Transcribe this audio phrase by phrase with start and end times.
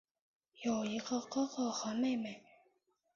[0.63, 2.43] 有一个哥哥和妹妹。